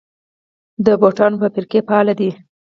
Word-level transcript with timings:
د 0.85 0.87
بوټانو 1.01 1.39
فابریکې 1.41 1.79
فعالې 1.87 2.13
دي؟ 2.19 2.29